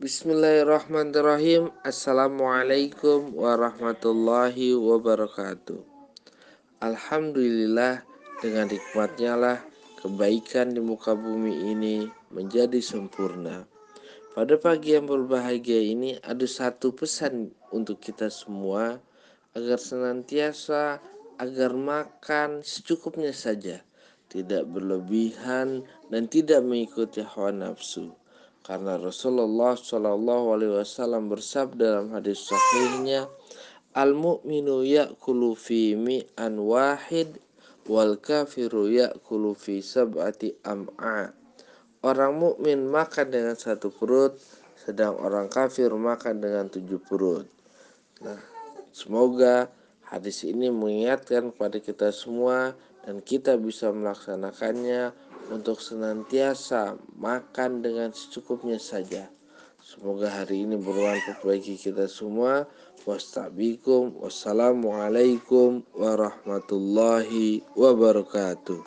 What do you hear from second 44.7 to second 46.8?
sedang orang kafir makan dengan